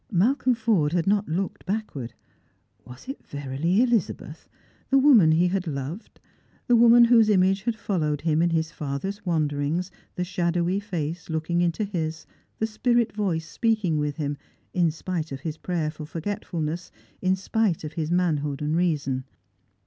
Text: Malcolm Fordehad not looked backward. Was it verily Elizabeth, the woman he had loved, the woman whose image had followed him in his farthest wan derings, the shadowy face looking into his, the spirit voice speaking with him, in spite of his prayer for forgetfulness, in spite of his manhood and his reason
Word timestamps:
Malcolm 0.11 0.55
Fordehad 0.55 1.05
not 1.05 1.29
looked 1.29 1.63
backward. 1.67 2.15
Was 2.85 3.07
it 3.07 3.23
verily 3.23 3.83
Elizabeth, 3.83 4.49
the 4.89 4.97
woman 4.97 5.31
he 5.33 5.49
had 5.49 5.67
loved, 5.67 6.19
the 6.65 6.75
woman 6.75 7.05
whose 7.05 7.29
image 7.29 7.61
had 7.61 7.75
followed 7.75 8.21
him 8.21 8.41
in 8.41 8.49
his 8.49 8.71
farthest 8.71 9.23
wan 9.27 9.47
derings, 9.47 9.91
the 10.15 10.23
shadowy 10.23 10.79
face 10.79 11.29
looking 11.29 11.61
into 11.61 11.83
his, 11.83 12.25
the 12.57 12.65
spirit 12.65 13.13
voice 13.15 13.47
speaking 13.47 13.99
with 13.99 14.15
him, 14.17 14.37
in 14.73 14.89
spite 14.89 15.31
of 15.31 15.41
his 15.41 15.57
prayer 15.59 15.91
for 15.91 16.07
forgetfulness, 16.07 16.89
in 17.21 17.35
spite 17.35 17.83
of 17.83 17.93
his 17.93 18.09
manhood 18.11 18.59
and 18.63 18.71
his 18.71 18.77
reason 18.79 19.23